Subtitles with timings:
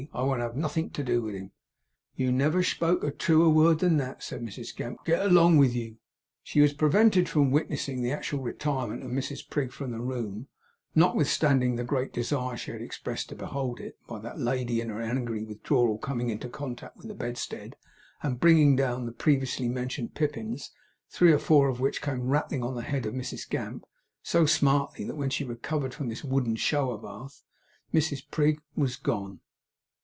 [0.15, 1.51] I won't have nothink to do with him.'
[2.15, 4.97] 'You never spoke a truer word than that!' said Mrs Gamp.
[5.05, 5.97] 'Go along with you!'
[6.43, 10.47] She was prevented from witnessing the actual retirement of Mrs Prig from the room,
[10.95, 14.99] notwithstanding the great desire she had expressed to behold it, by that lady, in her
[14.99, 17.75] angry withdrawal, coming into contact with the bedstead,
[18.23, 20.71] and bringing down the previously mentioned pippins;
[21.11, 23.85] three or four of which came rattling on the head of Mrs Gamp
[24.23, 27.43] so smartly, that when she recovered from this wooden shower bath,
[27.93, 29.39] Mrs Prig was gone.